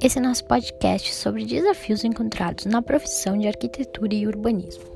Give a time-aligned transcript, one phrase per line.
[0.00, 4.93] Esse é nosso podcast sobre desafios encontrados na profissão de arquitetura e urbanismo.